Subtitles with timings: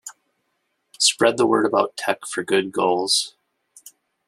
[0.97, 3.35] Spread the word about tech for good goals.